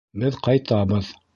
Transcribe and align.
Беҙ 0.21 0.37
ҡайтабыҙ. 0.47 1.11